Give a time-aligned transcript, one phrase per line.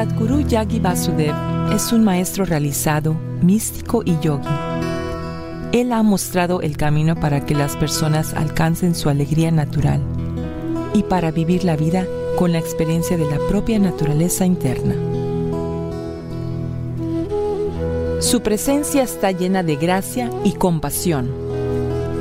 [0.00, 1.34] Sadhguru Yagi Vasudev
[1.74, 3.12] es un maestro realizado,
[3.42, 4.48] místico y yogi.
[5.72, 10.00] Él ha mostrado el camino para que las personas alcancen su alegría natural
[10.94, 12.06] y para vivir la vida
[12.38, 14.94] con la experiencia de la propia naturaleza interna.
[18.20, 21.30] Su presencia está llena de gracia y compasión.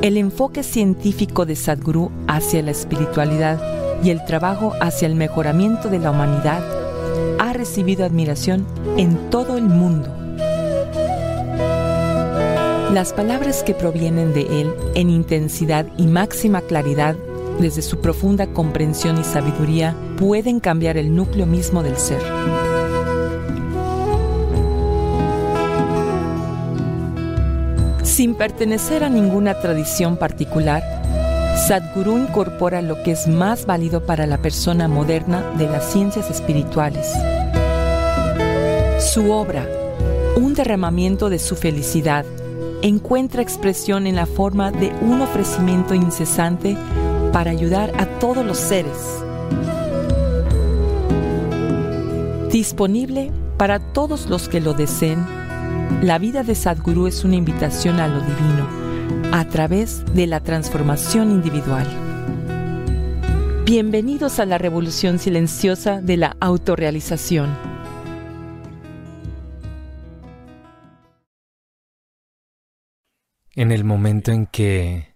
[0.02, 3.57] El enfoque científico de Sadhguru hacia la espiritualidad
[4.03, 6.78] y el trabajo hacia el mejoramiento de la humanidad
[7.49, 8.67] ha recibido admiración
[8.98, 10.16] en todo el mundo.
[12.94, 17.16] Las palabras que provienen de él en intensidad y máxima claridad
[17.59, 22.22] desde su profunda comprensión y sabiduría pueden cambiar el núcleo mismo del ser.
[28.03, 30.84] Sin pertenecer a ninguna tradición particular,
[31.67, 37.14] Sadhguru incorpora lo que es más válido para la persona moderna de las ciencias espirituales.
[39.13, 39.67] Su obra,
[40.35, 42.25] un derramamiento de su felicidad,
[42.83, 46.77] encuentra expresión en la forma de un ofrecimiento incesante
[47.33, 48.93] para ayudar a todos los seres.
[52.52, 55.25] Disponible para todos los que lo deseen,
[56.03, 58.67] la vida de Sadhguru es una invitación a lo divino
[59.31, 61.87] a través de la transformación individual.
[63.65, 67.69] Bienvenidos a la revolución silenciosa de la autorrealización.
[73.59, 75.13] En el momento en que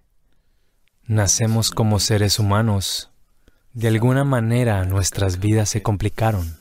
[1.07, 3.09] nacemos como seres humanos,
[3.71, 6.57] de alguna manera nuestras vidas se complicaron.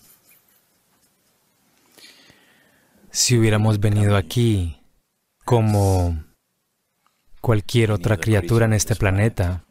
[3.11, 4.81] Si hubiéramos venido aquí
[5.45, 6.23] como
[7.41, 9.65] cualquier otra criatura en este planeta.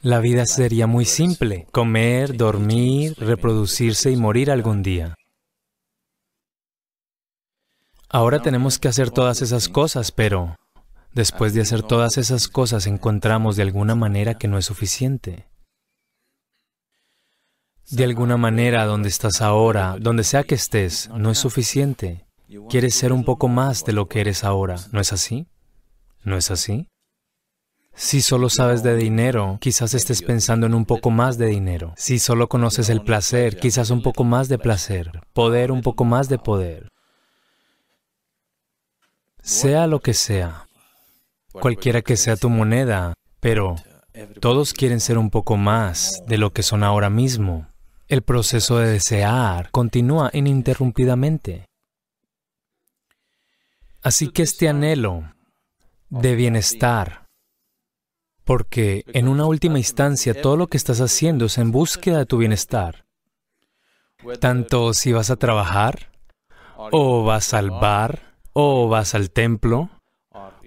[0.00, 5.16] La vida sería muy simple, comer, dormir, reproducirse y morir algún día.
[8.08, 10.56] Ahora tenemos que hacer todas esas cosas, pero
[11.12, 15.48] después de hacer todas esas cosas encontramos de alguna manera que no es suficiente.
[17.90, 22.26] De alguna manera, donde estás ahora, donde sea que estés, no es suficiente.
[22.68, 25.46] Quieres ser un poco más de lo que eres ahora, ¿no es así?
[26.22, 26.88] ¿No es así?
[27.94, 31.94] Si solo sabes de dinero, quizás estés pensando en un poco más de dinero.
[31.96, 35.22] Si solo conoces el placer, quizás un poco más de placer.
[35.32, 36.88] Poder, un poco más de poder.
[39.46, 40.66] Sea lo que sea,
[41.52, 43.76] cualquiera que sea tu moneda, pero
[44.40, 47.68] todos quieren ser un poco más de lo que son ahora mismo.
[48.08, 51.66] El proceso de desear continúa ininterrumpidamente.
[54.02, 55.32] Así que este anhelo
[56.08, 57.26] de bienestar.
[58.42, 62.38] Porque en una última instancia todo lo que estás haciendo es en búsqueda de tu
[62.38, 63.06] bienestar.
[64.40, 66.10] Tanto si vas a trabajar,
[66.76, 68.25] o vas al bar,
[68.58, 69.90] o vas al templo,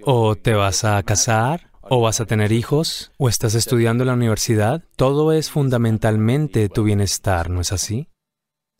[0.03, 4.13] o te vas a casar, o vas a tener hijos, o estás estudiando en la
[4.13, 8.07] universidad, todo es fundamentalmente tu bienestar, ¿no es así?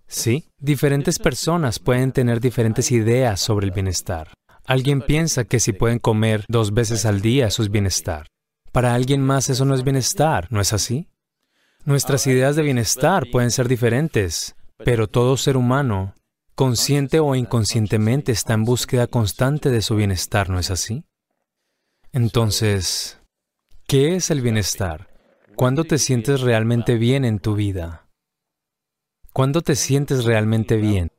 [0.06, 4.31] Sí, diferentes personas pueden tener diferentes ideas sobre el bienestar.
[4.64, 8.28] Alguien piensa que si pueden comer dos veces al día eso es bienestar.
[8.72, 11.09] Para alguien más eso no es bienestar, ¿no es así?
[11.84, 14.56] Nuestras ideas de bienestar pueden ser diferentes,
[14.86, 16.14] pero todo ser humano,
[16.59, 21.06] consciente o inconscientemente, está en búsqueda constante de su bienestar, ¿no es así?
[22.12, 23.22] Entonces,
[23.88, 25.08] ¿qué es el bienestar?
[25.56, 28.09] ¿Cuándo te sientes realmente bien en tu vida?
[29.31, 31.14] ¿Cuándo te sientes realmente bien?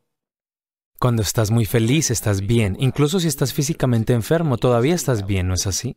[0.99, 2.77] Cuando estás muy feliz, estás bien.
[2.79, 5.97] Incluso si estás físicamente enfermo, todavía estás bien, ¿no es así?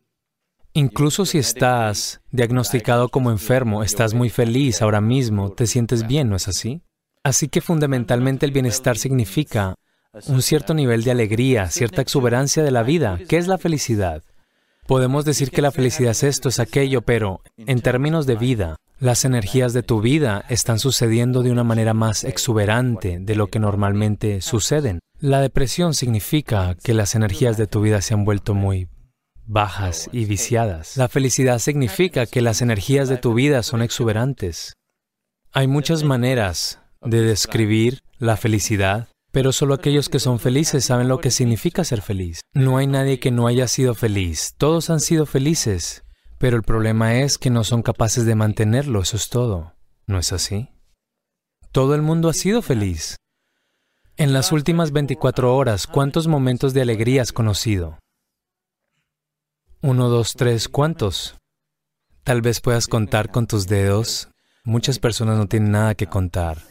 [0.72, 6.36] Incluso si estás diagnosticado como enfermo, estás muy feliz ahora mismo, te sientes bien, ¿no
[6.36, 6.80] es así?
[7.24, 9.76] Así que fundamentalmente el bienestar significa
[10.26, 13.18] un cierto nivel de alegría, cierta exuberancia de la vida.
[13.28, 14.22] ¿Qué es la felicidad?
[14.86, 19.24] Podemos decir que la felicidad es esto, es aquello, pero en términos de vida, las
[19.24, 24.42] energías de tu vida están sucediendo de una manera más exuberante de lo que normalmente
[24.42, 25.00] suceden.
[25.18, 28.88] La depresión significa que las energías de tu vida se han vuelto muy
[29.46, 30.98] bajas y viciadas.
[30.98, 34.74] La felicidad significa que las energías de tu vida son exuberantes.
[35.52, 41.18] Hay muchas maneras de describir la felicidad, pero solo aquellos que son felices saben lo
[41.18, 42.40] que significa ser feliz.
[42.52, 44.54] No hay nadie que no haya sido feliz.
[44.58, 46.04] Todos han sido felices.
[46.38, 49.74] Pero el problema es que no son capaces de mantenerlo, eso es todo.
[50.06, 50.68] ¿No es así?
[51.72, 53.16] Todo el mundo ha sido feliz.
[54.16, 57.98] En las últimas 24 horas, ¿cuántos momentos de alegría has conocido?
[59.80, 61.36] Uno, dos, tres, ¿cuántos?
[62.22, 64.28] Tal vez puedas contar con tus dedos.
[64.62, 66.62] Muchas personas no tienen nada que contar.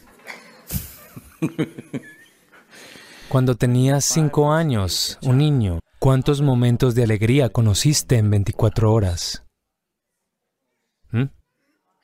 [3.28, 9.44] Cuando tenías cinco años, un niño, ¿cuántos momentos de alegría conociste en 24 horas?
[11.10, 11.24] ¿Mm?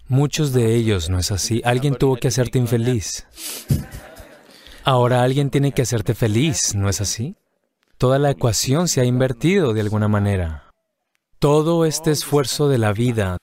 [0.08, 1.62] Muchos de ellos, ¿no es así?
[1.64, 3.26] Alguien tuvo que hacerte infeliz.
[4.82, 7.36] Ahora alguien tiene que hacerte feliz, ¿no es así?
[7.96, 10.70] Toda la ecuación se ha invertido de alguna manera.
[11.38, 13.36] Todo este esfuerzo de la vida,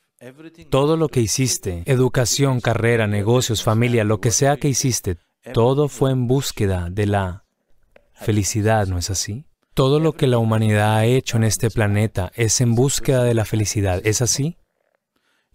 [0.70, 5.20] todo lo que hiciste, educación, carrera, negocios, familia, lo que sea que hiciste,
[5.54, 7.44] todo fue en búsqueda de la
[8.14, 9.46] felicidad, ¿no es así?
[9.74, 13.46] Todo lo que la humanidad ha hecho en este planeta es en búsqueda de la
[13.46, 14.58] felicidad, ¿es así?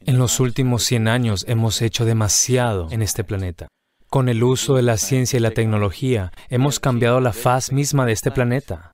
[0.00, 3.68] En los últimos 100 años hemos hecho demasiado en este planeta.
[4.08, 8.12] Con el uso de la ciencia y la tecnología, hemos cambiado la faz misma de
[8.12, 8.92] este planeta.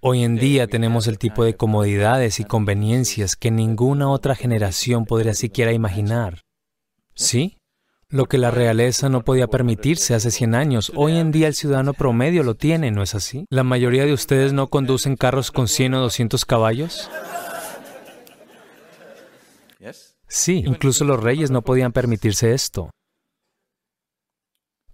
[0.00, 5.34] Hoy en día tenemos el tipo de comodidades y conveniencias que ninguna otra generación podría
[5.34, 6.42] siquiera imaginar.
[7.14, 7.55] ¿Sí?
[8.08, 11.92] Lo que la realeza no podía permitirse hace 100 años, hoy en día el ciudadano
[11.92, 13.46] promedio lo tiene, ¿no es así?
[13.50, 17.10] ¿La mayoría de ustedes no conducen carros con 100 o 200 caballos?
[20.28, 22.90] Sí, incluso los reyes no podían permitirse esto.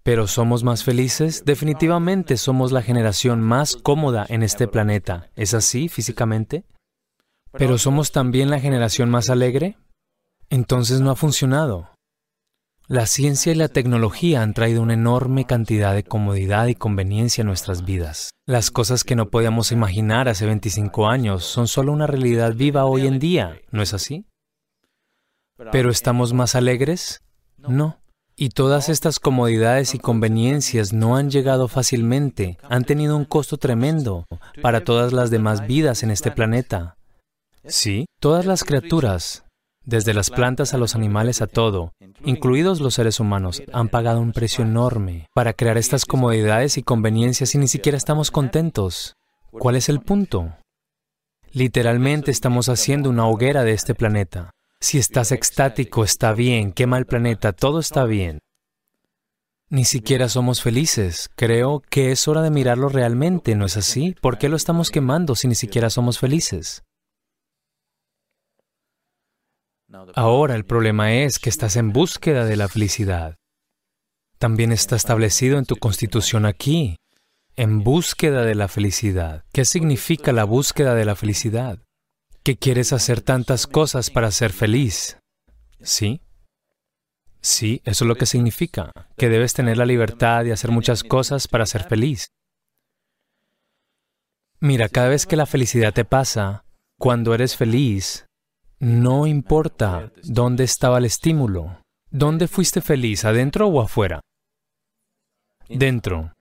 [0.03, 1.45] Pero ¿somos más felices?
[1.45, 5.31] Definitivamente somos la generación más cómoda en este planeta.
[5.37, 6.65] ¿Es así físicamente?
[7.53, 9.77] ¿Pero somos también la generación más alegre?
[10.49, 11.93] Entonces no ha funcionado.
[12.93, 17.47] La ciencia y la tecnología han traído una enorme cantidad de comodidad y conveniencia a
[17.47, 18.33] nuestras vidas.
[18.45, 23.07] Las cosas que no podíamos imaginar hace 25 años son solo una realidad viva hoy
[23.07, 24.27] en día, ¿no es así?
[25.73, 27.23] ¿Pero estamos más alegres?
[27.57, 27.99] No.
[28.37, 34.27] Y todas estas comodidades y conveniencias no han llegado fácilmente, han tenido un costo tremendo
[34.61, 36.99] para todas las demás vidas en este planeta.
[37.65, 39.47] Sí, todas las criaturas,
[39.85, 41.93] desde las plantas a los animales a todo,
[42.25, 47.55] incluidos los seres humanos, han pagado un precio enorme para crear estas comodidades y conveniencias
[47.55, 49.17] y ni siquiera estamos contentos.
[49.51, 50.55] ¿Cuál es el punto?
[51.53, 54.51] Literalmente estamos haciendo una hoguera de este planeta.
[54.81, 58.39] Si estás extático, está bien, quema el planeta, todo está bien.
[59.69, 61.31] Ni siquiera somos felices.
[61.35, 64.15] Creo que es hora de mirarlo realmente, ¿no es así?
[64.21, 66.83] ¿Por qué lo estamos quemando si ni siquiera somos felices?
[70.15, 73.37] Ahora el problema es que estás en búsqueda de la felicidad.
[74.39, 76.97] También está establecido en tu constitución aquí,
[77.57, 79.45] en búsqueda de la felicidad.
[79.53, 81.79] ¿Qué significa la búsqueda de la felicidad?
[82.43, 85.19] Que quieres hacer tantas cosas para ser feliz.
[85.81, 86.23] ¿Sí?
[87.41, 91.49] Sí, eso es lo que significa, que debes tener la libertad de hacer muchas cosas
[91.49, 92.29] para ser feliz.
[94.61, 96.65] Mira, cada vez que la felicidad te pasa,
[96.99, 98.27] cuando eres feliz,
[98.83, 101.79] no importa dónde estaba el estímulo.
[102.11, 104.21] ¿Dónde fuiste feliz, adentro o afuera?
[105.69, 106.33] Dentro.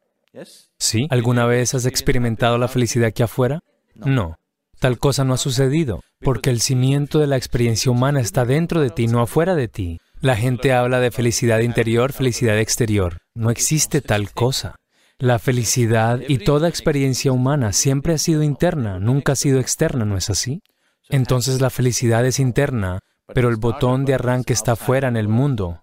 [0.79, 1.05] ¿Sí?
[1.11, 3.59] ¿Alguna vez has experimentado la felicidad aquí afuera?
[3.93, 4.37] No.
[4.79, 8.89] Tal cosa no ha sucedido, porque el cimiento de la experiencia humana está dentro de
[8.89, 9.99] ti, no afuera de ti.
[10.19, 13.19] La gente habla de felicidad interior, felicidad exterior.
[13.35, 14.77] No existe tal cosa.
[15.19, 20.17] La felicidad y toda experiencia humana siempre ha sido interna, nunca ha sido externa, ¿no
[20.17, 20.63] es así?
[21.09, 22.99] Entonces la felicidad es interna,
[23.33, 25.81] pero el botón de arranque está fuera en el mundo,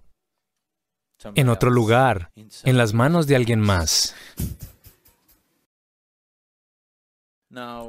[1.34, 4.14] en otro lugar, en las manos de alguien más.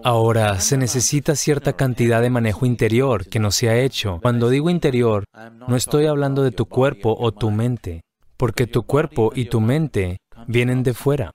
[0.04, 4.20] Ahora, se necesita cierta cantidad de manejo interior que no se ha hecho.
[4.22, 5.26] Cuando digo interior,
[5.68, 8.02] no estoy hablando de tu cuerpo o tu mente,
[8.38, 11.32] porque tu cuerpo y tu mente vienen de fuera.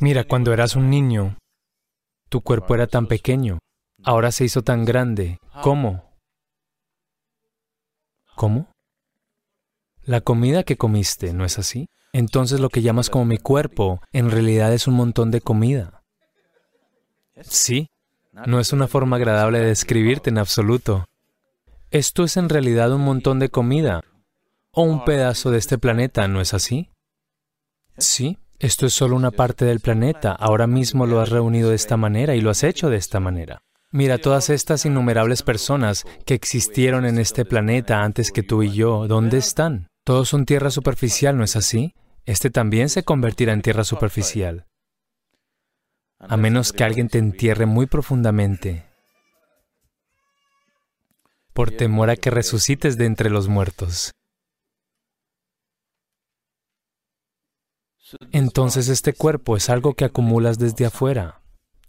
[0.00, 1.36] Mira, cuando eras un niño,
[2.28, 3.58] tu cuerpo era tan pequeño,
[4.04, 5.38] ahora se hizo tan grande.
[5.62, 6.04] ¿Cómo?
[8.34, 8.70] ¿Cómo?
[10.02, 11.88] La comida que comiste, ¿no es así?
[12.12, 16.02] Entonces lo que llamas como mi cuerpo, en realidad es un montón de comida.
[17.42, 17.88] Sí,
[18.46, 21.04] no es una forma agradable de describirte en absoluto.
[21.90, 24.02] Esto es en realidad un montón de comida,
[24.72, 26.90] o un pedazo de este planeta, ¿no es así?
[27.96, 30.32] Sí, esto es solo una parte del planeta.
[30.32, 33.62] Ahora mismo lo has reunido de esta manera y lo has hecho de esta manera.
[33.90, 39.06] Mira todas estas innumerables personas que existieron en este planeta antes que tú y yo.
[39.06, 39.88] ¿Dónde están?
[40.04, 41.94] Todos son tierra superficial, ¿no es así?
[42.24, 44.66] Este también se convertirá en tierra superficial.
[46.18, 48.88] A menos que alguien te entierre muy profundamente
[51.58, 54.12] por temor a que resucites de entre los muertos.
[58.32, 61.42] Entonces este cuerpo es algo que acumulas desde afuera,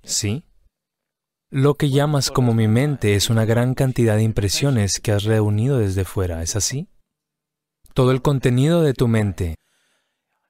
[0.03, 0.43] ¿sí?
[1.49, 5.79] Lo que llamas como mi mente es una gran cantidad de impresiones que has reunido
[5.79, 6.89] desde fuera, ¿es así?
[7.93, 9.55] Todo el contenido de tu mente,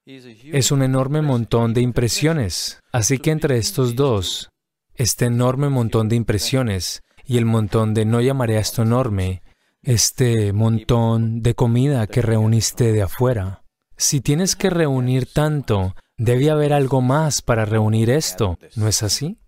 [0.06, 2.80] es un enorme montón de impresiones.
[2.92, 4.50] Así que entre estos dos,
[4.96, 9.44] este enorme montón de impresiones y el montón de no llamaré a esto enorme,
[9.84, 13.62] este montón de comida que reuniste de afuera.
[14.00, 19.40] Si tienes que reunir tanto, debe haber algo más para reunir esto, ¿no es así?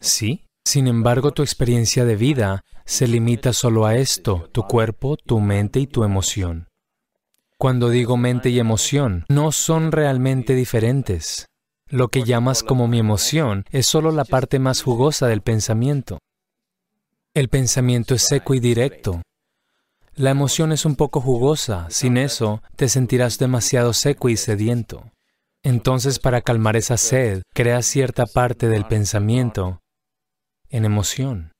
[0.00, 0.44] Sí.
[0.64, 5.80] Sin embargo, tu experiencia de vida se limita solo a esto, tu cuerpo, tu mente
[5.80, 6.68] y tu emoción.
[7.58, 11.46] Cuando digo mente y emoción, no son realmente diferentes.
[11.88, 16.20] Lo que llamas como mi emoción es solo la parte más jugosa del pensamiento.
[17.34, 19.20] El pensamiento es seco y directo.
[20.18, 25.12] La emoción es un poco jugosa, sin eso te sentirás demasiado seco y sediento.
[25.62, 29.78] Entonces, para calmar esa sed, crea cierta parte del pensamiento
[30.70, 31.52] en emoción.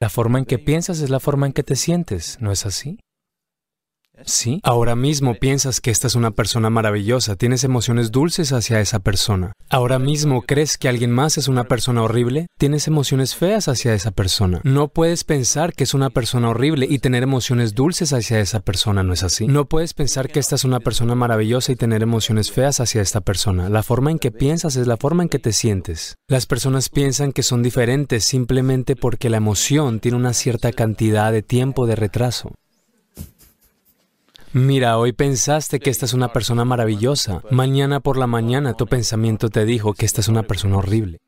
[0.00, 3.00] La forma en que piensas es la forma en que te sientes, ¿no es así?
[4.24, 4.60] Sí.
[4.62, 9.52] Ahora mismo piensas que esta es una persona maravillosa, tienes emociones dulces hacia esa persona.
[9.70, 14.10] Ahora mismo crees que alguien más es una persona horrible, tienes emociones feas hacia esa
[14.10, 14.60] persona.
[14.64, 19.02] No puedes pensar que es una persona horrible y tener emociones dulces hacia esa persona,
[19.02, 19.46] ¿no es así?
[19.46, 23.20] No puedes pensar que esta es una persona maravillosa y tener emociones feas hacia esta
[23.20, 23.68] persona.
[23.68, 26.16] La forma en que piensas es la forma en que te sientes.
[26.28, 31.42] Las personas piensan que son diferentes simplemente porque la emoción tiene una cierta cantidad de
[31.42, 32.52] tiempo de retraso.
[34.58, 37.42] Mira, hoy pensaste que esta es una persona maravillosa.
[37.48, 41.20] Mañana por la mañana tu pensamiento te dijo que esta es una persona horrible.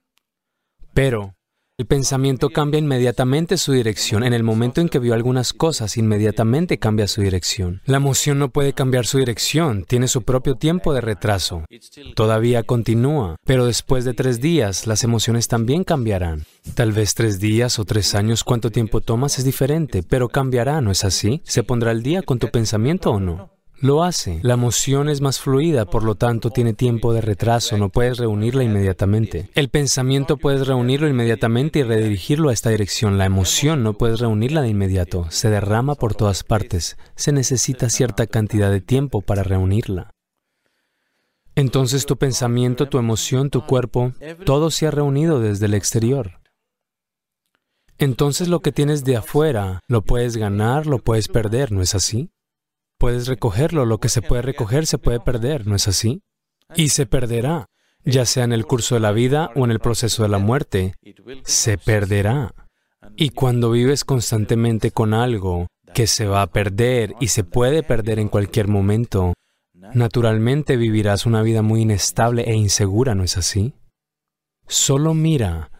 [0.94, 1.36] Pero
[1.80, 4.22] el pensamiento cambia inmediatamente su dirección.
[4.22, 7.80] En el momento en que vio algunas cosas, inmediatamente cambia su dirección.
[7.86, 11.64] La emoción no puede cambiar su dirección, tiene su propio tiempo de retraso.
[12.14, 16.44] Todavía continúa, pero después de tres días las emociones también cambiarán.
[16.74, 20.90] Tal vez tres días o tres años, cuánto tiempo tomas es diferente, pero cambiará, ¿no
[20.90, 21.40] es así?
[21.46, 23.59] ¿Se pondrá al día con tu pensamiento o no?
[23.82, 24.40] Lo hace.
[24.42, 28.62] La emoción es más fluida, por lo tanto tiene tiempo de retraso, no puedes reunirla
[28.62, 29.48] inmediatamente.
[29.54, 33.16] El pensamiento puedes reunirlo inmediatamente y redirigirlo a esta dirección.
[33.16, 36.98] La emoción no puedes reunirla de inmediato, se derrama por todas partes.
[37.16, 40.10] Se necesita cierta cantidad de tiempo para reunirla.
[41.54, 44.12] Entonces tu pensamiento, tu emoción, tu cuerpo,
[44.44, 46.40] todo se ha reunido desde el exterior.
[47.96, 52.30] Entonces lo que tienes de afuera, lo puedes ganar, lo puedes perder, ¿no es así?
[53.00, 56.20] Puedes recogerlo, lo que se puede recoger se puede perder, ¿no es así?
[56.76, 57.70] Y se perderá,
[58.04, 60.92] ya sea en el curso de la vida o en el proceso de la muerte,
[61.44, 62.52] se perderá.
[63.16, 68.18] Y cuando vives constantemente con algo que se va a perder y se puede perder
[68.18, 69.32] en cualquier momento,
[69.94, 73.72] naturalmente vivirás una vida muy inestable e insegura, ¿no es así?
[74.68, 75.70] Solo mira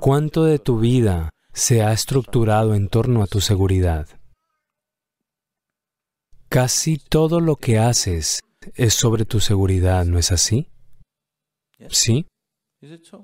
[0.00, 4.08] cuánto de tu vida se ha estructurado en torno a tu seguridad.
[6.54, 8.38] Casi todo lo que haces
[8.76, 10.70] es sobre tu seguridad, ¿no es así?
[11.90, 12.28] ¿Sí?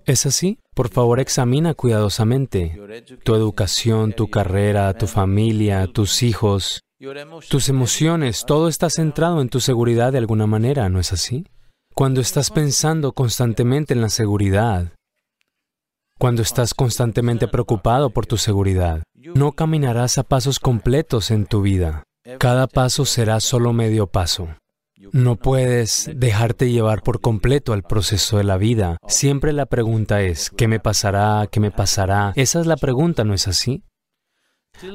[0.04, 0.58] ¿Es así?
[0.74, 2.76] Por favor, examina cuidadosamente
[3.22, 6.80] tu educación, tu carrera, tu familia, tus hijos,
[7.48, 11.46] tus emociones, todo está centrado en tu seguridad de alguna manera, ¿no es así?
[11.94, 14.92] Cuando estás pensando constantemente en la seguridad,
[16.18, 22.02] cuando estás constantemente preocupado por tu seguridad, no caminarás a pasos completos en tu vida.
[22.38, 24.48] Cada paso será solo medio paso.
[25.12, 28.98] No puedes dejarte llevar por completo al proceso de la vida.
[29.08, 31.48] Siempre la pregunta es, ¿qué me pasará?
[31.50, 32.32] ¿Qué me pasará?
[32.36, 33.82] Esa es la pregunta, ¿no es así?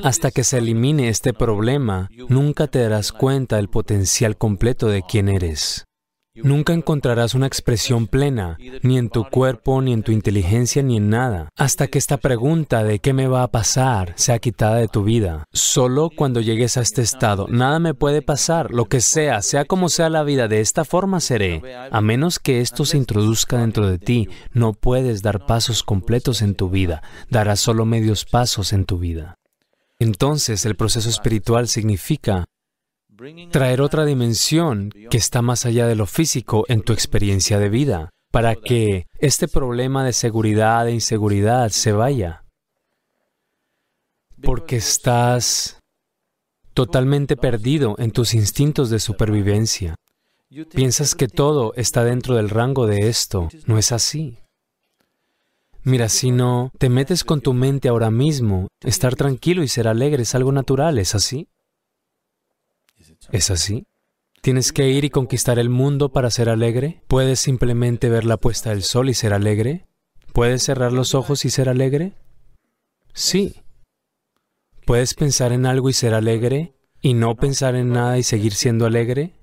[0.03, 5.27] Hasta que se elimine este problema, nunca te darás cuenta del potencial completo de quién
[5.27, 5.86] eres.
[6.35, 11.09] Nunca encontrarás una expresión plena, ni en tu cuerpo, ni en tu inteligencia, ni en
[11.09, 15.03] nada, hasta que esta pregunta de qué me va a pasar sea quitada de tu
[15.03, 15.45] vida.
[15.53, 19.89] Solo cuando llegues a este estado, nada me puede pasar, lo que sea, sea como
[19.89, 21.61] sea la vida, de esta forma seré.
[21.89, 26.55] A menos que esto se introduzca dentro de ti, no puedes dar pasos completos en
[26.55, 29.37] tu vida, darás solo medios pasos en tu vida.
[29.99, 32.45] Entonces el proceso espiritual significa
[33.51, 38.10] traer otra dimensión que está más allá de lo físico en tu experiencia de vida,
[38.31, 42.43] para que este problema de seguridad e inseguridad se vaya.
[44.41, 45.79] Porque estás
[46.74, 49.95] totalmente perdido en tus instintos de supervivencia.
[50.74, 53.50] Piensas que todo está dentro del rango de esto.
[53.65, 54.39] No es así.
[55.84, 60.24] Mira, si no te metes con tu mente ahora mismo, estar tranquilo y ser alegre
[60.24, 61.48] es algo natural, ¿es así?
[63.31, 63.85] ¿Es así?
[64.41, 67.01] ¿Tienes que ir y conquistar el mundo para ser alegre?
[67.07, 69.88] ¿Puedes simplemente ver la puesta del sol y ser alegre?
[70.33, 72.13] ¿Puedes cerrar los ojos y ser alegre?
[73.13, 73.63] Sí.
[74.85, 78.85] ¿Puedes pensar en algo y ser alegre y no pensar en nada y seguir siendo
[78.85, 79.33] alegre?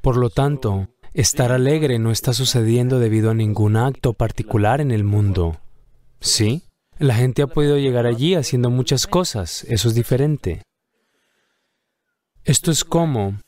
[0.00, 5.02] Por lo tanto, estar alegre no está sucediendo debido a ningún acto particular en el
[5.02, 5.60] mundo.
[6.20, 6.62] ¿Sí?
[6.98, 9.64] La gente ha podido llegar allí haciendo muchas cosas.
[9.64, 10.62] Eso es diferente.
[12.44, 13.38] Esto es como,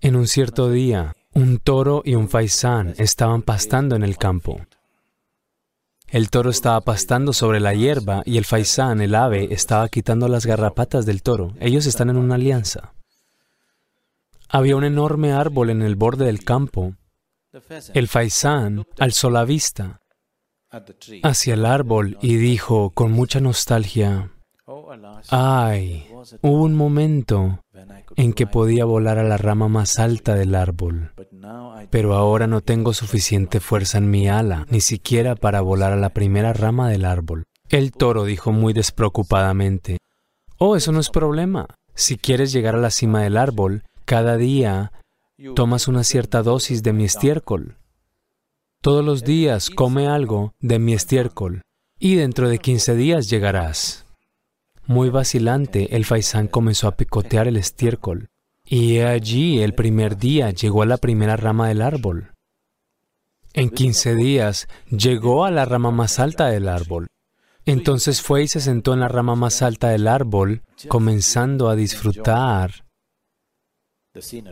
[0.00, 4.60] en un cierto día, un toro y un faisán estaban pastando en el campo.
[6.08, 10.46] El toro estaba pastando sobre la hierba y el faisán, el ave, estaba quitando las
[10.46, 11.54] garrapatas del toro.
[11.60, 12.92] Ellos están en una alianza.
[14.48, 16.94] Había un enorme árbol en el borde del campo.
[17.94, 20.00] El faisán alzó la vista
[21.22, 24.32] hacia el árbol y dijo con mucha nostalgia,
[25.30, 26.06] Ay,
[26.42, 27.60] hubo un momento
[28.16, 31.12] en que podía volar a la rama más alta del árbol,
[31.90, 36.10] pero ahora no tengo suficiente fuerza en mi ala, ni siquiera para volar a la
[36.10, 37.44] primera rama del árbol.
[37.68, 39.98] El toro dijo muy despreocupadamente,
[40.58, 41.66] Oh, eso no es problema.
[41.94, 44.92] Si quieres llegar a la cima del árbol, cada día
[45.54, 47.76] tomas una cierta dosis de mi estiércol.
[48.80, 51.62] Todos los días come algo de mi estiércol
[51.98, 54.05] y dentro de 15 días llegarás.
[54.86, 58.28] Muy vacilante, el faisán comenzó a picotear el estiércol.
[58.64, 62.32] Y allí el primer día llegó a la primera rama del árbol.
[63.52, 67.06] En 15 días llegó a la rama más alta del árbol.
[67.64, 72.84] Entonces fue y se sentó en la rama más alta del árbol, comenzando a disfrutar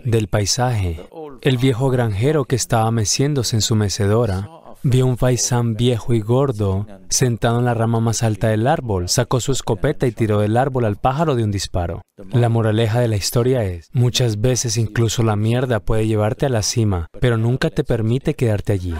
[0.04, 1.00] del paisaje.
[1.42, 4.48] El viejo granjero que estaba meciéndose en su mecedora
[4.86, 9.40] Vio un faisán viejo y gordo sentado en la rama más alta del árbol, sacó
[9.40, 12.02] su escopeta y tiró del árbol al pájaro de un disparo.
[12.32, 16.62] La moraleja de la historia es, muchas veces incluso la mierda puede llevarte a la
[16.62, 18.94] cima, pero nunca te permite quedarte allí.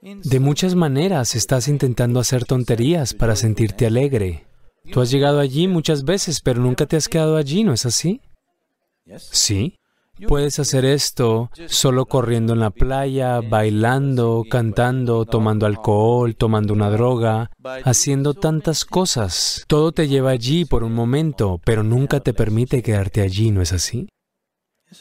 [0.00, 4.46] De muchas maneras estás intentando hacer tonterías para sentirte alegre.
[4.92, 8.20] Tú has llegado allí muchas veces, pero nunca te has quedado allí, ¿no es así?
[9.16, 9.80] Sí.
[10.28, 17.50] Puedes hacer esto solo corriendo en la playa, bailando, cantando, tomando alcohol, tomando una droga,
[17.84, 19.64] haciendo tantas cosas.
[19.66, 23.72] Todo te lleva allí por un momento, pero nunca te permite quedarte allí, ¿no es
[23.72, 24.08] así?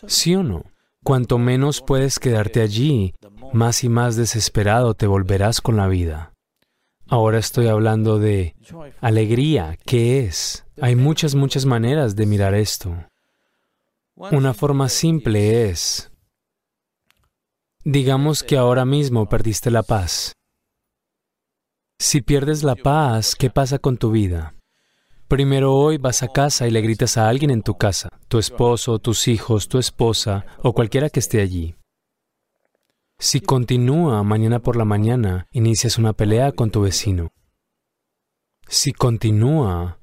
[0.08, 0.64] ¿Sí o no?
[1.04, 3.14] Cuanto menos puedes quedarte allí,
[3.54, 6.34] más y más desesperado te volverás con la vida.
[7.08, 8.56] Ahora estoy hablando de
[9.00, 9.78] alegría.
[9.86, 10.66] ¿Qué es?
[10.82, 12.96] Hay muchas, muchas maneras de mirar esto.
[14.18, 16.10] Una forma simple es,
[17.84, 20.32] digamos que ahora mismo perdiste la paz.
[22.00, 24.56] Si pierdes la paz, ¿qué pasa con tu vida?
[25.28, 29.00] Primero hoy vas a casa y le gritas a alguien en tu casa, tu esposo,
[29.00, 31.76] tus hijos, tu esposa o cualquiera que esté allí.
[33.20, 37.28] Si continúa mañana por la mañana, inicias una pelea con tu vecino.
[38.70, 40.00] Si continúa,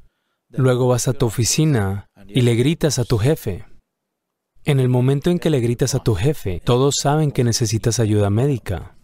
[0.51, 3.72] luego vas a tu oficina y le gritas a tu jefe.
[4.65, 8.31] En el momento en que le gritas a tu jefe, todos saben que necesitas ayuda
[8.31, 8.97] médica.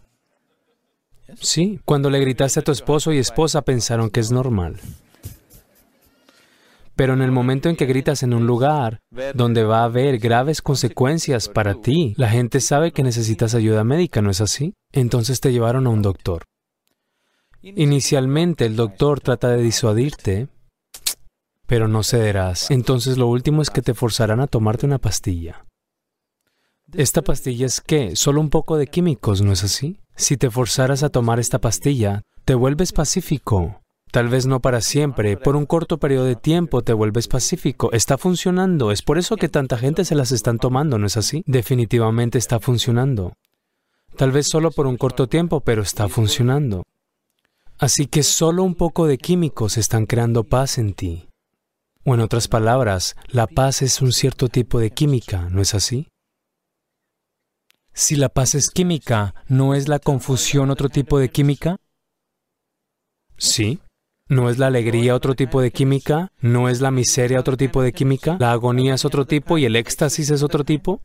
[1.41, 4.79] Sí, cuando le gritaste a tu esposo y esposa pensaron que es normal.
[6.95, 8.99] Pero en el momento en que gritas en un lugar
[9.33, 14.21] donde va a haber graves consecuencias para ti, la gente sabe que necesitas ayuda médica,
[14.21, 14.73] ¿no es así?
[14.91, 16.43] Entonces te llevaron a un doctor.
[17.61, 20.47] Inicialmente el doctor trata de disuadirte,
[21.69, 22.71] pero no cederás.
[22.71, 25.65] Entonces lo último es que te forzarán a tomarte una pastilla.
[26.93, 28.15] ¿Esta pastilla es qué?
[28.15, 29.99] Solo un poco de químicos, ¿no es así?
[30.15, 33.81] Si te forzaras a tomar esta pastilla, te vuelves pacífico.
[34.11, 37.91] Tal vez no para siempre, por un corto periodo de tiempo te vuelves pacífico.
[37.91, 41.43] Está funcionando, es por eso que tanta gente se las están tomando, ¿no es así?
[41.45, 43.33] Definitivamente está funcionando.
[44.17, 46.81] Tal vez solo por un corto tiempo, pero está funcionando.
[47.77, 51.28] Así que solo un poco de químicos están creando paz en ti.
[52.05, 56.07] O en otras palabras, la paz es un cierto tipo de química, ¿no es así?
[57.93, 61.77] Si la paz es química, ¿no es la confusión otro tipo de química?
[63.37, 63.79] Sí.
[64.29, 66.31] ¿No es la alegría otro tipo de química?
[66.39, 68.37] ¿No es la miseria otro tipo de química?
[68.39, 71.01] ¿La agonía es otro tipo y el éxtasis es otro tipo?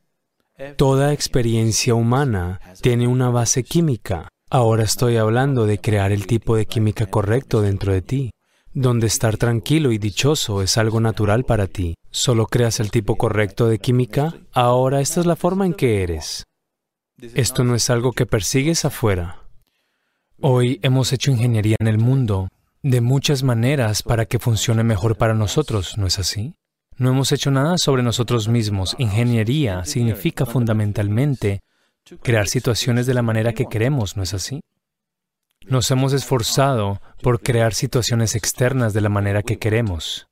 [0.76, 4.28] Toda experiencia humana tiene una base química.
[4.50, 8.33] Ahora estoy hablando de crear el tipo de química correcto dentro de ti
[8.74, 11.94] donde estar tranquilo y dichoso es algo natural para ti.
[12.10, 16.44] Solo creas el tipo correcto de química, ahora esta es la forma en que eres.
[17.34, 19.44] Esto no es algo que persigues afuera.
[20.40, 22.48] Hoy hemos hecho ingeniería en el mundo
[22.82, 26.54] de muchas maneras para que funcione mejor para nosotros, ¿no es así?
[26.96, 28.96] No hemos hecho nada sobre nosotros mismos.
[28.98, 31.60] Ingeniería significa fundamentalmente
[32.22, 34.60] crear situaciones de la manera que queremos, ¿no es así?
[35.66, 40.26] Nos hemos esforzado por crear situaciones externas de la manera que queremos.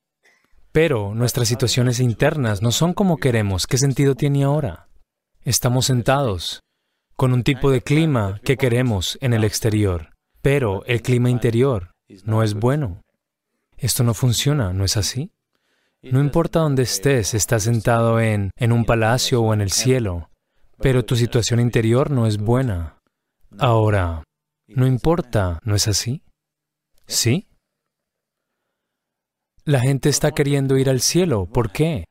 [0.73, 3.66] Pero nuestras situaciones internas no son como queremos.
[3.66, 4.88] ¿Qué sentido tiene ahora?
[5.42, 6.61] Estamos sentados
[7.16, 10.11] con un tipo de clima que queremos en el exterior,
[10.42, 11.92] pero el clima interior
[12.25, 13.03] no es bueno.
[13.79, 15.33] Esto no funciona, ¿no es así?
[16.03, 20.31] No importa dónde estés, estás sentado en, en un palacio o en el cielo,
[20.79, 22.99] pero tu situación interior no es buena.
[23.59, 24.25] Ahora,
[24.68, 26.22] no importa, ¿no es así?
[27.07, 27.48] ¿Sí?
[29.64, 31.46] La gente está queriendo ir al cielo.
[31.46, 32.05] ¿Por qué?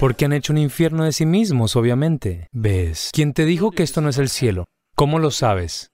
[0.00, 2.48] Porque han hecho un infierno de sí mismos, obviamente.
[2.52, 3.10] ¿Ves?
[3.12, 4.64] ¿Quién te dijo que esto no es el cielo?
[4.96, 5.90] ¿Cómo lo sabes?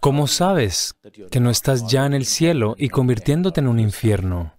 [0.00, 0.94] ¿Cómo sabes
[1.30, 4.54] que no estás ya en el cielo y convirtiéndote en un infierno?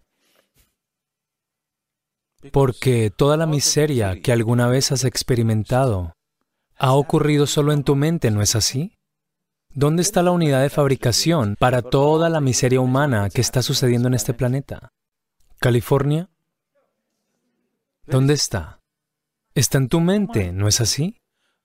[2.52, 6.14] Porque toda la miseria que alguna vez has experimentado
[6.80, 8.98] ha ocurrido solo en tu mente, ¿no es así?
[9.74, 14.14] ¿Dónde está la unidad de fabricación para toda la miseria humana que está sucediendo en
[14.14, 14.90] este planeta?
[15.60, 16.30] ¿California?
[18.08, 18.80] ¿Dónde está?
[19.54, 21.18] Está en tu mente, ¿no es así?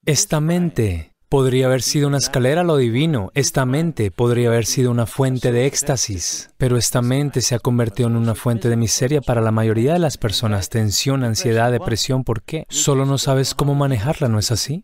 [0.05, 4.91] Esta mente podría haber sido una escalera a lo divino, esta mente podría haber sido
[4.91, 9.21] una fuente de éxtasis, pero esta mente se ha convertido en una fuente de miseria
[9.21, 12.65] para la mayoría de las personas, tensión, ansiedad, depresión, ¿por qué?
[12.69, 14.83] Solo no sabes cómo manejarla, ¿no es así?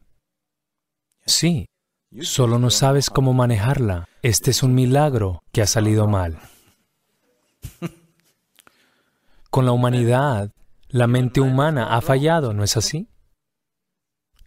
[1.26, 1.68] Sí,
[2.22, 4.08] solo no sabes cómo manejarla.
[4.22, 6.40] Este es un milagro que ha salido mal.
[9.50, 10.52] Con la humanidad,
[10.90, 13.08] la mente humana ha fallado, ¿no es así?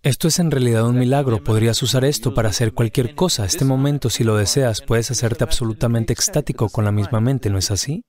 [0.02, 1.42] Esto es en realidad un milagro.
[1.42, 3.46] Podrías usar esto para hacer cualquier cosa.
[3.46, 7.70] Este momento, si lo deseas, puedes hacerte absolutamente extático con la misma mente, ¿no es
[7.70, 8.04] así?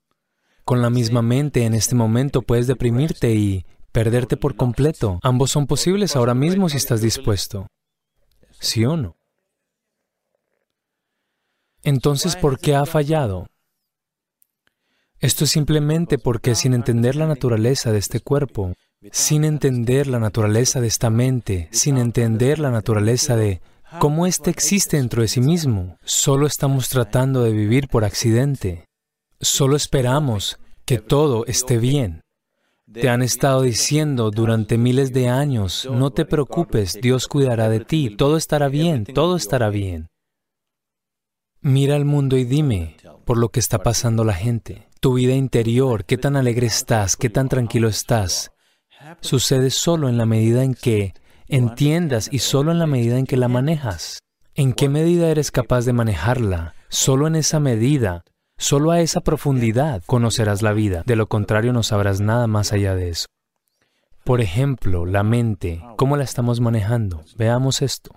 [0.66, 5.20] Con la misma mente, en este momento puedes deprimirte y perderte por completo.
[5.24, 7.68] Ambos son posibles ahora mismo si estás dispuesto.
[8.60, 9.16] ¿Sí o no?
[11.84, 13.48] Entonces, ¿por qué ha fallado?
[15.20, 18.74] Esto es simplemente porque sin entender la naturaleza de este cuerpo,
[19.12, 23.62] sin entender la naturaleza de esta mente, sin entender la naturaleza de
[24.00, 28.86] cómo éste existe dentro de sí mismo, solo estamos tratando de vivir por accidente.
[29.40, 32.25] Solo esperamos que todo esté bien.
[32.92, 38.16] Te han estado diciendo durante miles de años, no te preocupes, Dios cuidará de ti,
[38.16, 40.08] todo estará bien, todo estará bien.
[41.62, 44.88] Mira al mundo y dime por lo que está pasando la gente.
[45.00, 48.52] Tu vida interior, qué tan alegre estás, qué tan tranquilo estás,
[49.20, 51.14] sucede solo en la medida en que
[51.48, 54.20] entiendas y solo en la medida en que la manejas.
[54.54, 56.76] ¿En qué medida eres capaz de manejarla?
[56.88, 58.24] Solo en esa medida,
[58.58, 61.04] solo a esa profundidad conocerás la vida.
[61.06, 63.28] De lo contrario no sabrás nada más allá de eso.
[64.24, 67.24] Por ejemplo, la mente, ¿cómo la estamos manejando?
[67.38, 68.12] Veamos esto.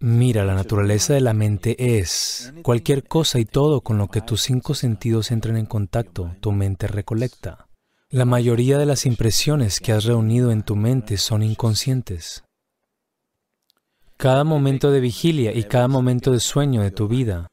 [0.00, 4.42] Mira, la naturaleza de la mente es cualquier cosa y todo con lo que tus
[4.42, 7.68] cinco sentidos entren en contacto, tu mente recolecta.
[8.10, 12.44] La mayoría de las impresiones que has reunido en tu mente son inconscientes.
[14.16, 17.48] Cada momento de vigilia y cada momento de sueño de tu vida,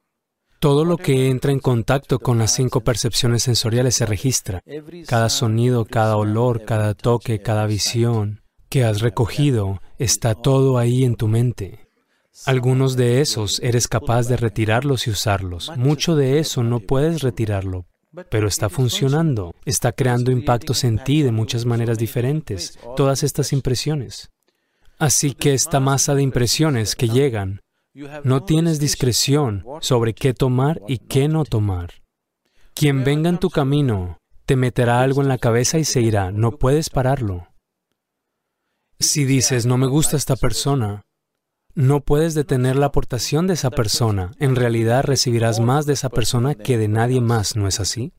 [0.60, 4.62] todo lo que entra en contacto con las cinco percepciones sensoriales se registra.
[5.08, 11.16] Cada sonido, cada olor, cada toque, cada visión que has recogido, está todo ahí en
[11.16, 11.90] tu mente.
[12.46, 15.72] Algunos de esos eres capaz de retirarlos y usarlos.
[15.76, 17.86] Mucho de eso no puedes retirarlo,
[18.30, 19.54] pero está funcionando.
[19.66, 24.31] Está creando impactos en ti de muchas maneras diferentes, todas estas impresiones.
[25.02, 27.62] Así que esta masa de impresiones que llegan,
[28.24, 32.04] no tienes discreción sobre qué tomar y qué no tomar.
[32.76, 36.32] Quien venga en tu camino te meterá algo en la cabeza y se irá.
[36.32, 37.48] No puedes pararlo.
[39.00, 41.02] Si dices, no me gusta esta persona,
[41.74, 44.34] no puedes detener la aportación de esa persona.
[44.38, 48.14] En realidad recibirás más de esa persona que de nadie más, ¿no es así?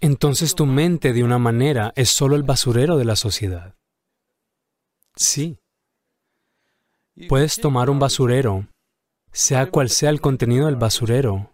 [0.00, 3.74] Entonces tu mente, de una manera, es solo el basurero de la sociedad.
[5.14, 5.58] Sí.
[7.28, 8.66] Puedes tomar un basurero,
[9.32, 11.50] sea cual sea el contenido del basurero.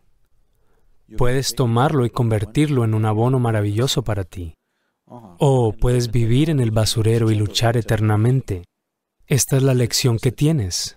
[1.16, 4.55] Puedes tomarlo y convertirlo en un abono maravilloso para ti.
[5.07, 8.64] O puedes vivir en el basurero y luchar eternamente.
[9.27, 10.96] Esta es la lección que tienes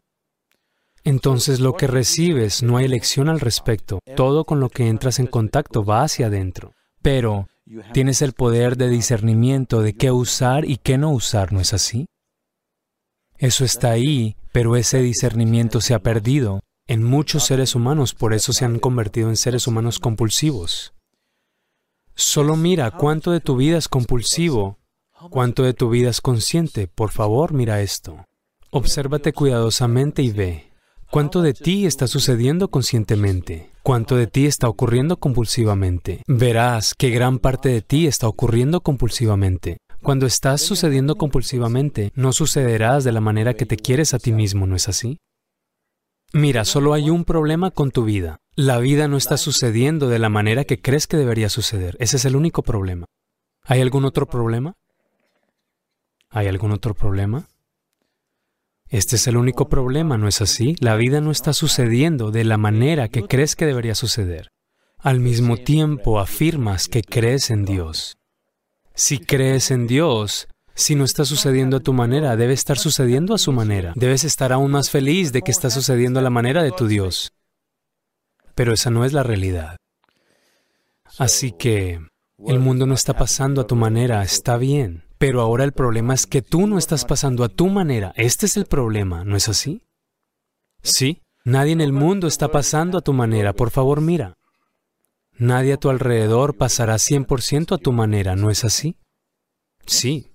[1.06, 4.00] entonces lo que recibes no hay elección al respecto.
[4.16, 6.74] Todo con lo que entras en contacto va hacia adentro.
[7.02, 7.48] Pero
[7.94, 12.08] tienes el poder de discernimiento de qué usar y qué no usar, ¿no es así?
[13.38, 18.54] Eso está ahí, pero ese discernimiento se ha perdido en muchos seres humanos, por eso
[18.54, 20.94] se han convertido en seres humanos compulsivos.
[22.14, 24.78] Solo mira cuánto de tu vida es compulsivo,
[25.30, 26.88] cuánto de tu vida es consciente.
[26.88, 28.26] Por favor, mira esto.
[28.72, 30.72] Obsérvate cuidadosamente y ve.
[31.12, 33.72] ¿Cuánto de ti está sucediendo conscientemente?
[33.84, 36.24] ¿Cuánto de ti está ocurriendo compulsivamente?
[36.28, 39.78] Verás que gran parte de ti está ocurriendo compulsivamente.
[40.06, 44.68] Cuando estás sucediendo compulsivamente, no sucederás de la manera que te quieres a ti mismo,
[44.68, 45.18] ¿no es así?
[46.32, 48.38] Mira, solo hay un problema con tu vida.
[48.56, 51.98] La vida no está sucediendo de la manera que crees que debería suceder.
[51.98, 53.08] Ese es el único problema.
[53.64, 54.76] ¿Hay algún otro problema?
[56.30, 57.48] ¿Hay algún otro problema?
[58.88, 60.76] Este es el único problema, ¿no es así?
[60.82, 64.50] La vida no está sucediendo de la manera que crees que debería suceder.
[65.00, 68.20] Al mismo tiempo afirmas que crees en Dios.
[68.96, 73.38] Si crees en Dios, si no está sucediendo a tu manera, debe estar sucediendo a
[73.38, 73.94] su manera.
[73.96, 77.34] Debes estar aún más feliz de que está sucediendo a la manera de tu Dios.
[78.56, 79.78] Pero esa no es la realidad.
[81.18, 82.00] Así que
[82.46, 85.04] el mundo no está pasando a tu manera, está bien.
[85.18, 88.14] Pero ahora el problema es que tú no estás pasando a tu manera.
[88.16, 89.82] Este es el problema, ¿no es así?
[90.84, 93.54] Sí, nadie en el mundo está pasando a tu manera.
[93.54, 94.36] Por favor, mira.
[95.38, 98.96] Nadie a tu alrededor pasará 100% a tu manera, ¿no es así?
[99.86, 100.32] Sí.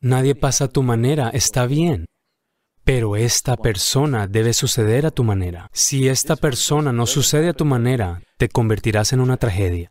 [0.00, 2.04] Nadie pasa a tu manera, está bien.
[2.84, 5.68] Pero esta persona debe suceder a tu manera.
[5.72, 9.90] Si esta persona no sucede a tu manera, te convertirás en una tragedia.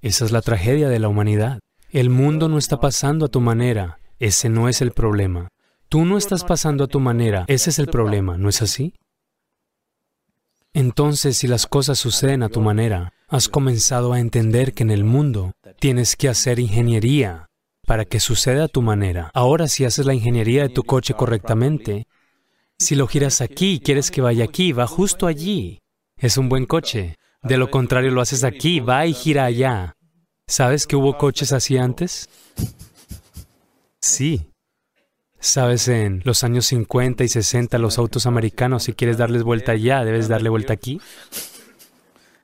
[0.00, 1.60] Esa es la tragedia de la humanidad.
[1.90, 5.48] El mundo no está pasando a tu manera, ese no es el problema.
[5.88, 8.94] Tú no estás pasando a tu manera, ese es el problema, ¿no es así?
[10.72, 15.04] Entonces, si las cosas suceden a tu manera, has comenzado a entender que en el
[15.04, 17.46] mundo tienes que hacer ingeniería
[17.86, 19.30] para que suceda a tu manera.
[19.34, 22.06] Ahora, si haces la ingeniería de tu coche correctamente,
[22.78, 25.80] si lo giras aquí y quieres que vaya aquí, va justo allí.
[26.16, 27.16] Es un buen coche.
[27.42, 29.96] De lo contrario, lo haces aquí, va y gira allá.
[30.46, 32.28] ¿Sabes que hubo coches así antes?
[34.00, 34.50] Sí.
[35.40, 40.04] Sabes, en los años 50 y 60 los autos americanos, si quieres darles vuelta allá,
[40.04, 41.00] debes darle vuelta aquí.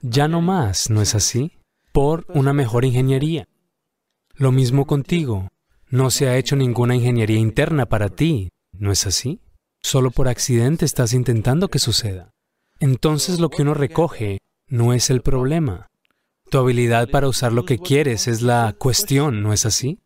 [0.01, 1.53] Ya no más, ¿no es así?
[1.93, 3.49] Por una mejor ingeniería.
[4.35, 5.49] Lo mismo contigo.
[5.91, 9.41] No se ha hecho ninguna ingeniería interna para ti, ¿no es así?
[9.83, 12.31] Solo por accidente estás intentando que suceda.
[12.81, 15.89] Entonces lo que uno recoge no es el problema.
[16.51, 20.01] Tu habilidad para usar lo que quieres es la cuestión, ¿no es así?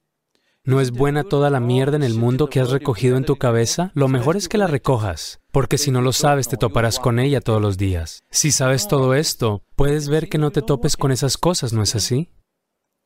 [0.63, 3.93] ¿No es buena toda la mierda en el mundo que has recogido en tu cabeza?
[3.95, 7.41] Lo mejor es que la recojas, porque si no lo sabes te toparás con ella
[7.41, 8.25] todos los días.
[8.31, 11.95] Si sabes todo esto, puedes ver que no te topes con esas cosas, ¿no es
[11.97, 12.29] así?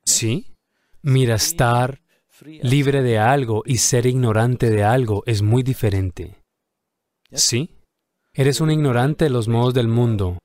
[0.05, 0.57] ¿Sí?
[1.01, 2.03] Mira, estar
[2.43, 6.43] libre de algo y ser ignorante de algo es muy diferente.
[7.31, 7.79] ¿Sí?
[8.33, 10.39] Eres un ignorante de los modos del mundo.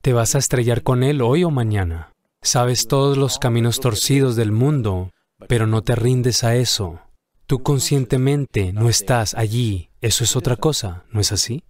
[0.00, 2.14] Te vas a estrellar con él hoy o mañana.
[2.40, 5.10] Sabes todos los caminos torcidos del mundo,
[5.46, 7.00] pero no te rindes a eso.
[7.46, 9.90] Tú conscientemente no estás allí.
[10.00, 11.64] Eso es otra cosa, ¿no es así?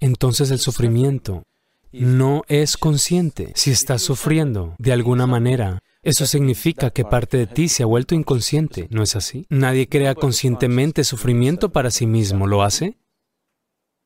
[0.00, 1.44] Entonces el sufrimiento
[1.92, 3.52] no es consciente.
[3.54, 8.14] Si estás sufriendo de alguna manera, eso significa que parte de ti se ha vuelto
[8.14, 9.46] inconsciente, ¿no es así?
[9.48, 12.98] Nadie crea conscientemente sufrimiento para sí mismo, ¿lo hace?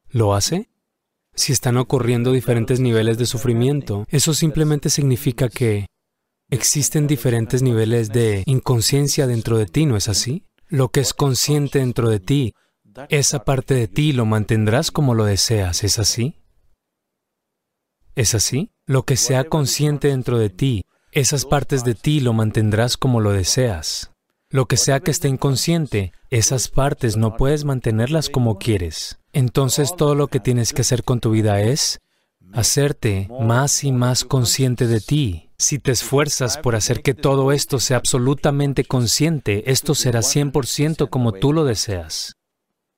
[0.08, 0.68] ¿Lo hace?
[1.34, 5.86] Si están ocurriendo diferentes niveles de sufrimiento, eso simplemente significa que
[6.50, 10.44] Existen diferentes niveles de inconsciencia dentro de ti, ¿no es así?
[10.66, 12.54] Lo que es consciente dentro de ti,
[13.10, 16.40] esa parte de ti lo mantendrás como lo deseas, ¿es así?
[18.14, 18.72] ¿Es así?
[18.86, 23.32] Lo que sea consciente dentro de ti, esas partes de ti lo mantendrás como lo
[23.32, 24.10] deseas.
[24.48, 29.18] Lo que sea que esté inconsciente, esas partes no puedes mantenerlas como quieres.
[29.34, 32.00] Entonces todo lo que tienes que hacer con tu vida es
[32.54, 37.80] hacerte más y más consciente de ti, si te esfuerzas por hacer que todo esto
[37.80, 42.34] sea absolutamente consciente, esto será 100% como tú lo deseas.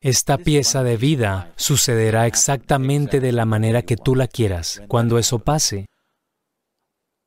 [0.02, 4.82] Esta pieza de vida sucederá exactamente de la manera que tú la quieras.
[4.88, 5.86] Cuando eso pase,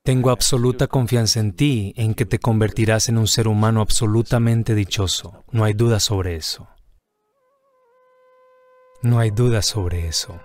[0.04, 5.44] tengo absoluta confianza en ti, en que te convertirás en un ser humano absolutamente dichoso.
[5.52, 6.68] No hay duda sobre eso.
[9.02, 10.40] No hay duda sobre eso.